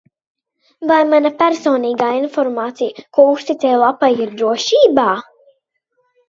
[0.91, 5.07] Vai mana personīgā informācija, ko uzticēju lapai, ir drošībā?